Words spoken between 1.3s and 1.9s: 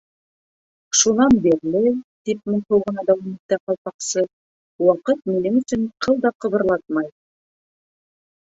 бирле,